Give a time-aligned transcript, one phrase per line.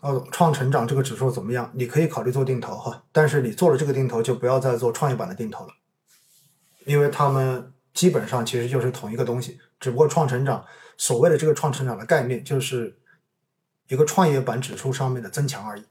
[0.00, 1.70] 哦，创成长这个指数怎么样？
[1.74, 5.74] 你可以考虑做定投哈，但是你做了这个定投，就不要再做创业板的定投了，
[6.86, 10.64] 因为他们基本上其实就是同一个东西，只不过创成长
[10.96, 12.98] 所谓的这个创成长的概念，就是
[13.88, 15.84] 一个创业板指数上面的增强而已。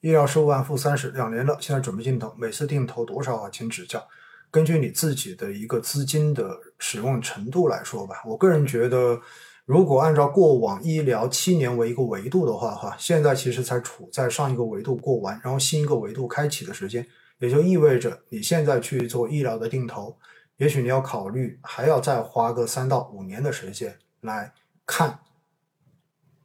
[0.00, 3.50] 医疗十五万负三十两年了，现在准备定投，每次定投多少啊？
[3.50, 4.08] 请指教。
[4.56, 9.20] 根据你自己的一个资金的使用程度来说吧，我个人觉得，
[9.66, 17.06] 如果按照过往医疗七年为一个维度的话，哈，现在其实才处在上一个维度过完，然后新一个维度开启的时间，
[17.38, 20.16] 也就意味着你现在去做医疗的定投，
[20.56, 24.54] 也许你要考虑还要再花个三到五年的时间来
[24.86, 25.18] 看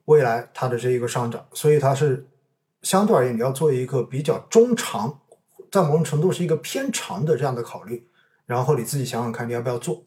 [0.03, 2.27] 未来它的这一个上涨，所以它是
[2.81, 5.20] 相对而言你要做一个比较中长。
[5.71, 8.05] 在某种程度是一个偏长的这样的考虑，
[8.45, 10.03] 然后你自己想想看你要不要做。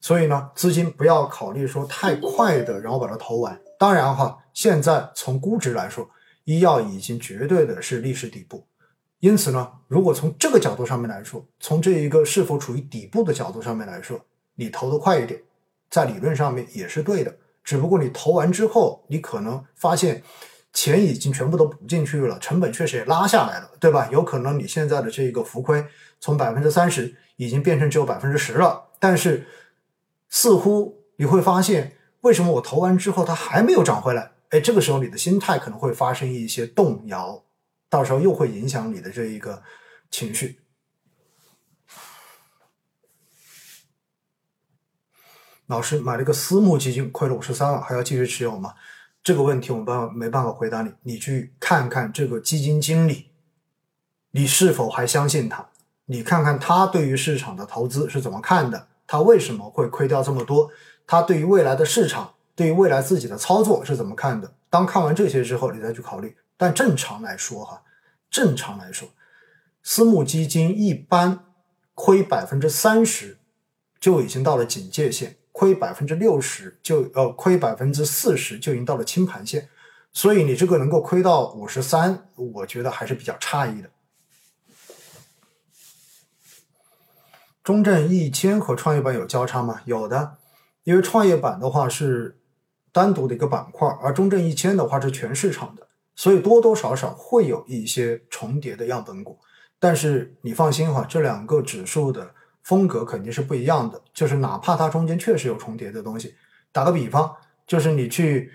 [0.00, 3.60] 所以呢，资金不要考虑说太快的，然后把它投完。
[3.78, 6.08] 当然哈，现在从估值来说，
[6.44, 8.64] 医药已经绝对的是历史底部。
[9.18, 14.20] 因此呢，如果从这个角度上面来说，从这一个是否处于底部的角度上面来说，
[14.54, 15.42] 你投的快一点，
[15.90, 17.36] 在理论上面也是对的。
[17.64, 20.22] 只不过你投完之后，你可能发现。
[20.76, 24.10] 钱已经全部都补进去了，成本确实也拉下来了，对吧？
[24.12, 25.82] 有可能你现在的这个浮亏
[26.20, 29.48] 从百分之三十已经变成只有百分之十了，但是
[30.28, 34.32] 似乎你会发现，为什么我投完之后它还没有涨回来？
[34.50, 37.42] 哎，这个时候你的心态可能会发生一些动摇，
[37.88, 39.62] 到时候又会影响你的这一个
[40.10, 40.60] 情绪。
[45.68, 48.74] 老师买了个私募基金，亏了五十三万，还要继续持有吗？
[49.26, 53.32] 这个问题我们办没办法回答你，你去看看这个基金经理，
[54.30, 55.68] 你是否还相信他？
[56.04, 58.86] 你看看他对于市场的投资是怎么看的？
[59.04, 60.70] 他为什么会亏掉这么多？
[61.08, 64.54] 他对于未来的市场，对于未来自己的操作是怎么看的？
[64.70, 66.36] 当看完这些之后，你再去考虑。
[66.56, 67.82] 但正常来说，哈，
[68.30, 69.08] 正常来说，
[69.82, 71.40] 私募基金一般
[71.96, 73.38] 亏百分之三十
[73.98, 75.34] 就已经到了警戒线。
[75.58, 79.70] 亏百分之六十就呃亏百分之四十就已经到了清盘线，
[80.12, 83.88] 所以你这个能够亏到五十三，我觉得还是比较诧异的。
[87.64, 89.80] 中证一千和创业板有交叉吗？
[89.86, 90.36] 有的，
[90.84, 92.38] 因为创业板的话是
[92.92, 99.38] 单独的一个板块，而中证一千的话是全市场的，所以多多少少会有一些重叠的样本股。
[99.78, 102.34] 但是你放心哈，这两个指数的。
[102.66, 106.34] 风格肯定是不一样的，就是哪怕它中间确实有重叠的东西，
[106.72, 108.50] 打个比方，就是你去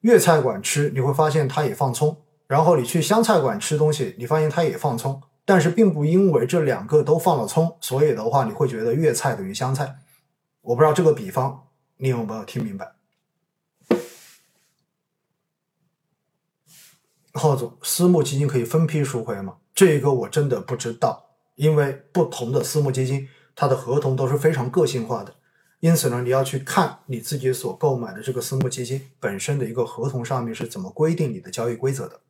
[0.00, 10.00] 粤菜馆吃，你会发现它也放葱，然后你去湘菜馆吃东西，你发现它也放葱，但是并不因为这两个都放了葱，所以的话你会觉得粤菜等于湘菜。
[10.60, 12.92] 我不知道这个比方你有没有听明白？
[17.32, 19.56] 浩总，私募基金可以分批赎回吗？
[19.74, 23.26] 这个我真的不知道，因为不同的私募基金。
[23.56, 25.34] 它的合同都是非常个性化的，
[25.80, 32.20] 因此呢，你要去看你自己所购买的这个私募基金本身的一个合同上面是怎么规定你的交易规则的。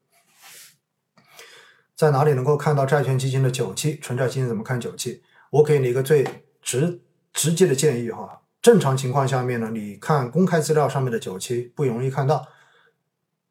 [1.96, 3.98] 在哪里能够看到债券基金的久期？
[3.98, 5.22] 纯债基金怎么看久期？
[5.50, 6.24] 我给你一个最
[6.62, 7.00] 直
[7.32, 12.46] 直接的建议哈，正常情况下面呢，你看公开资料上面的久期不容易看到。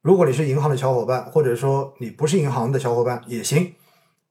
[0.02, 3.74] 如果你是银行的小伙伴，或者说你不是银行的小伙伴也行。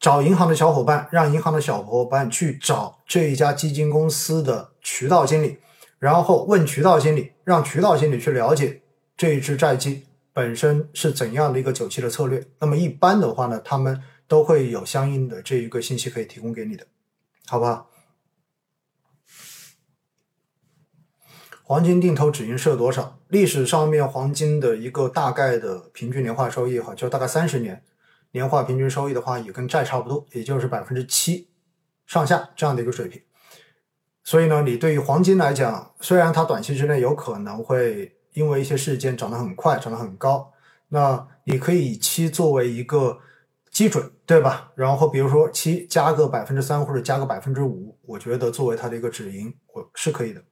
[0.04, 5.56] 找银行的小伙伴，让银行的小伙伴去找这一家基金公司的渠道经理，
[5.98, 8.82] 然后问渠道经理，让渠道经理去了解
[9.16, 10.04] 这一支债基
[10.34, 12.46] 本身是怎样的一个久期的策略。
[12.58, 13.98] 那么一般的话呢，他们
[14.28, 16.84] 都会有相应的这一个信息可以提供给你的，
[17.46, 17.86] 好吧？
[21.62, 23.18] 黄金定投止盈设多少？
[23.28, 27.82] 历史上面黄金的一个大概的平均年化收益哈，就大概三十年。
[28.34, 31.48] 年化平均收益的话，也跟债差不多，也就是百分之七
[32.04, 33.22] 上下这样的一个水平。
[34.24, 40.52] 所以呢，你对于黄金来讲，虽然它短期之内有可能会因为一些事件涨得很快，涨得很高，
[40.88, 43.20] 那你可以以七作为一个
[43.70, 44.72] 基准，对吧？
[44.74, 50.42] 然后比如说七加个百分之三或者加个百分之五，我觉得作为它的一个止盈，我是可以的。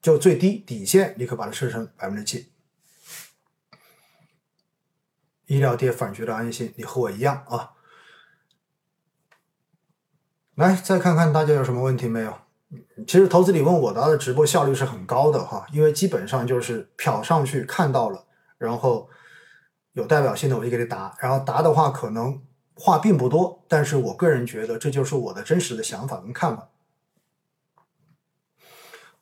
[0.00, 2.50] 就最低底线，你可以把它设成百分之七。
[5.50, 7.72] 医疗跌反而觉得安心，你和我一样啊。
[10.54, 12.32] 来，再看看大家有什么问题没有？
[13.04, 18.24] 其实投资里问我答的直播效率是很高的哈，因为基本上就是瞟上去看到了，
[18.58, 19.10] 然后
[19.94, 22.40] 有代表性的我就给你答，然后答的话可能
[22.74, 26.68] 话并不多，但是我个人觉得这就是我的真实的想法跟看法。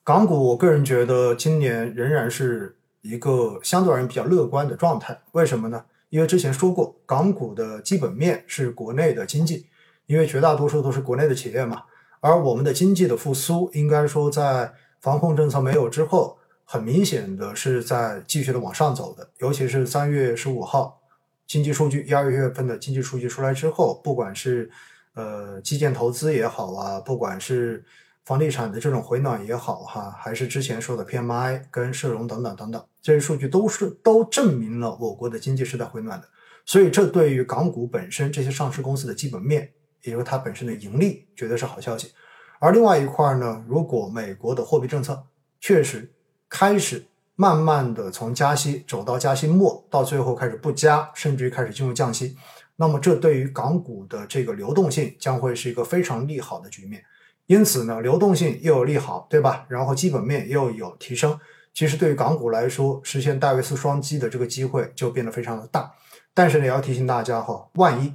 [0.05, 5.23] 港股，我个人觉得今年仍然是一个相对而言比较乐观的状态。
[5.33, 5.87] 为什么呢？
[6.11, 9.67] 因为之前说过，港股的基本面是国内的经济，
[10.07, 11.83] 因为绝大多数都是国内的企业嘛。
[12.21, 19.29] 而我们的经济的复苏，应该说在防控政策没有之后，很明显的是在继续的往上走的。
[19.39, 21.01] 尤其是三月十五号
[21.47, 24.71] 经济数据，一二月份的经济数据出来之后，不管是
[25.15, 27.85] 呃基建投资也好啊，不管是
[28.29, 36.29] 房地产的这种回暖也好，哈，还是之前说的 PMI 跟社融等等等等，这些数据都是都证明了我国的经济是在回暖的，
[36.67, 39.73] 所以这对于港股本身这些上市公司的基本面，
[40.03, 42.13] 也就是它本身的盈利，绝对是好消息。
[42.59, 45.25] 而另外一块呢，如果美国的货币政策
[45.59, 46.13] 确实
[46.51, 52.37] 开始慢慢的从加息走到加息末，到最后开始不加，甚至于开始进入降息，
[52.77, 57.03] 那么这对于港股的这个流动性将会是一个非常利好的局面。
[57.49, 59.65] 因此呢，流动性又有利好，对吧？
[59.71, 61.41] 然后基本面又有提升，
[61.73, 65.95] 其实对于港股来说，实现戴维斯双击的这个机会就变得非常的大。
[66.35, 68.15] 但是呢，也要提醒大家哈，万一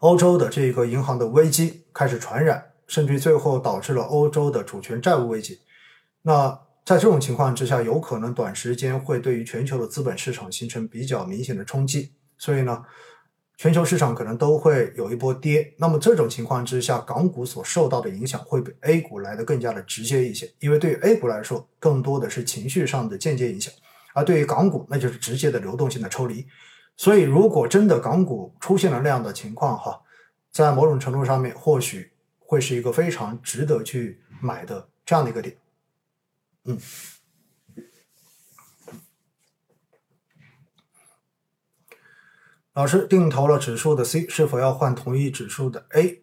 [0.00, 5.60] 欧洲的这个银行的危机开始传染，甚至于最后导致了欧洲的主权债务危机，
[6.22, 6.48] 那
[6.84, 12.12] 在这种情况之下，有可能短时间会对于全球的资本市场形成比较明显的冲击。
[12.36, 12.84] 所以呢。
[13.56, 23.72] 全球市场可能都会有一波跌，那么这种情况之下，港股所受到的影响会比 A 股来的更加的直接一些，因为对于 A 股来说，更多的是情绪上的间接影响，
[24.14, 26.46] 而对于港股，那就是直接的流动性的抽离。
[26.98, 30.02] 所以，如果真的港股出现了那样的情况，哈，
[30.52, 35.56] 在某种程度上面，或许会是一个非常值得去买的这样的一个点，
[36.64, 36.78] 嗯。
[42.76, 46.20] 老师定投了指数的 C，是否要换同一指数的 A？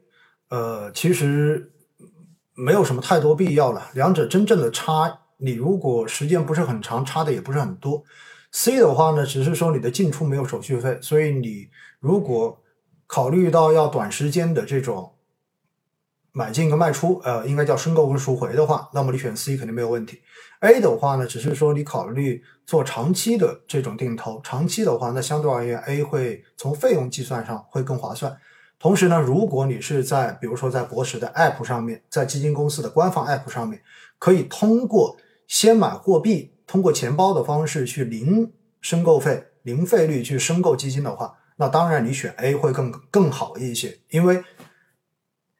[0.50, 1.72] 呃，其实
[2.54, 3.90] 没有什么太多必要了。
[3.96, 8.04] 两者真正的差，你如果时间不是很长，差的也不是很多。
[8.52, 11.70] C 的话呢，只是说你的进出没有手续费，所以你
[12.00, 12.62] 如果
[13.08, 15.13] 考虑到要短时间的这种。
[16.36, 20.20] 买进跟卖出，呃，应该叫申购跟赎回的话，那么你选 C 肯定没有问题。
[20.62, 28.36] A 的话呢，只是说你考虑做长期的这种定投，长期的话，那相对而言 A 会从费用计算上会更划算。
[28.80, 33.82] 同时呢，如果你是在比如说在博时的 App 上面，在基金公司的官方 App 上面，
[34.18, 35.16] 可以通过
[35.48, 38.52] 先买货币，通过钱包的方式去零
[38.82, 44.44] 申购费、零费率去申购基金的话，那当然你选 A 会更更好一些，因为。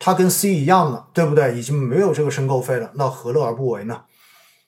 [0.06, 1.58] 它跟 C 一样了，对不对？
[1.58, 4.04] 已经没有这个申购费了，那何乐而不为呢？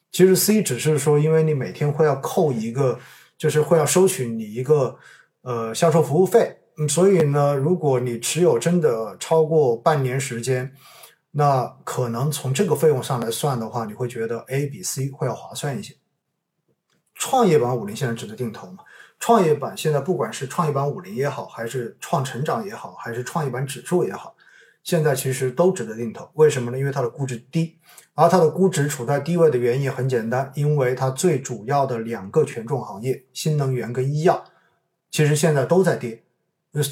[0.09, 2.97] 其实 C 只是说，因为你每天会要扣一个，
[3.37, 4.97] 就是会要收取你一个
[5.41, 10.71] 呃销售服务费，嗯，所以呢，如果你持有真的超过半年时间，
[11.31, 15.95] 那可能从这个费用上来算的话，你会觉得 A 比 C 会要划算一些。
[17.13, 18.85] 创业板五零现在值得定投吗？
[19.19, 24.33] 创业板现在不管是创业板五零也好，还是创成长也好，还是创业板指数也好。
[24.85, 26.77] 现在其实都值得定投，为什么呢？
[26.77, 27.75] 因为它的估值低，
[28.13, 34.45] 而它的估值处在低位的原因很简单，因为它最主要的两个权重行业，新能源跟医药，
[35.09, 36.23] 其实现在都在跌，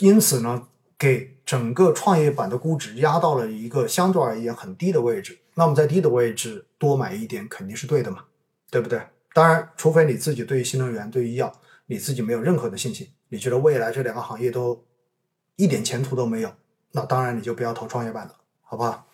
[0.02, 0.68] 因此呢，
[0.98, 5.38] 给整个创业板的估值压到了一个相对而言很低的位置。
[5.54, 8.26] 那么在低的位置多买一点肯定是对的嘛，
[8.72, 9.00] 对不对？
[9.36, 11.54] 当然，除非你自己对于新能源、对医药，
[11.86, 14.84] 你自己没有任何的信心，你觉得未来这两个行业都
[15.58, 16.52] 一点前途都没有。
[16.96, 19.06] 那当然，你就不要投创业板了，好不好？